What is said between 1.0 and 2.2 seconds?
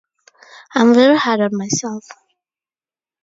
hard on myself.